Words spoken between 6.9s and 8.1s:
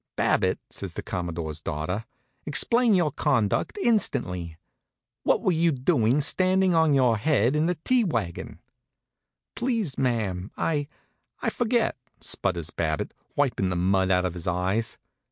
your head in that tea